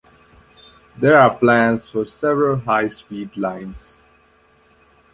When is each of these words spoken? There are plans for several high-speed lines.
There 0.97 1.15
are 1.15 1.37
plans 1.37 1.87
for 1.87 2.05
several 2.07 2.57
high-speed 2.57 3.37
lines. 3.37 3.99